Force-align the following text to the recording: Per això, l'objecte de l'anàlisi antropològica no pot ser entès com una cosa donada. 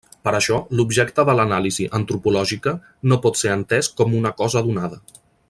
Per 0.27 0.31
això, 0.35 0.55
l'objecte 0.77 1.25
de 1.29 1.35
l'anàlisi 1.39 1.85
antropològica 1.99 2.73
no 3.13 3.19
pot 3.27 3.39
ser 3.43 3.53
entès 3.59 3.91
com 4.01 4.17
una 4.23 4.33
cosa 4.41 4.65
donada. 4.71 5.01